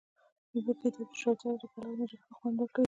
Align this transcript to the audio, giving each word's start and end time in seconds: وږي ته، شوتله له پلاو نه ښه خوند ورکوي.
وږي 0.53 0.73
ته، 0.81 0.87
شوتله 1.21 1.53
له 1.61 1.67
پلاو 1.71 1.97
نه 1.99 2.05
ښه 2.21 2.31
خوند 2.37 2.57
ورکوي. 2.59 2.79